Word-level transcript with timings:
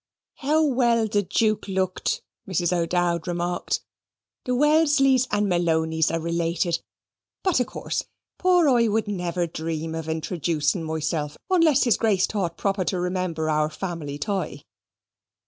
"How 0.37 0.63
well 0.65 1.07
the 1.07 1.21
Juke 1.21 1.67
looked," 1.67 2.23
Mrs. 2.49 2.75
O'Dowd 2.75 3.27
remarked. 3.27 3.81
"The 4.45 4.55
Wellesleys 4.55 5.27
and 5.29 5.47
Malonys 5.47 6.09
are 6.09 6.19
related; 6.19 6.81
but, 7.43 7.59
of 7.59 7.67
course, 7.67 8.05
poor 8.39 8.67
I 8.67 8.87
would 8.87 9.07
never 9.07 9.45
dream 9.45 9.93
of 9.93 10.07
introjuicing 10.07 10.81
myself 10.81 11.37
unless 11.51 11.83
his 11.83 11.97
Grace 11.97 12.25
thought 12.25 12.57
proper 12.57 12.83
to 12.85 12.99
remember 12.99 13.47
our 13.47 13.69
family 13.69 14.17
tie." 14.17 14.63